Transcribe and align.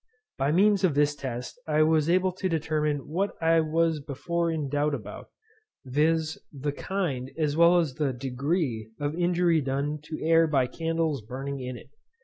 By 0.39 0.51
means 0.51 0.83
of 0.83 0.95
this 0.95 1.13
test 1.15 1.59
I 1.67 1.83
was 1.83 2.09
able 2.09 2.31
to 2.31 2.49
determine 2.49 3.07
what 3.07 3.35
I 3.39 3.59
was 3.59 3.99
before 3.99 4.49
in 4.49 4.67
doubt 4.67 4.95
about, 4.95 5.29
viz. 5.85 6.39
the 6.51 6.71
kind 6.71 7.29
as 7.37 7.55
well 7.55 7.77
as 7.77 7.93
the 7.93 8.11
degree 8.11 8.89
of 8.99 9.13
injury 9.15 9.61
done 9.61 9.99
to 10.05 10.19
air 10.23 10.47
by 10.47 10.65
candles 10.65 11.21
burning 11.21 11.59
in 11.59 11.77
it. 11.77 11.91